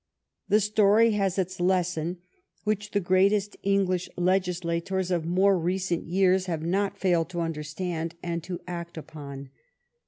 [0.49, 2.17] The story has its lesson,
[2.63, 8.43] which the greatest English legislators of more recent years have not failed to understand and
[8.45, 9.51] to act upon.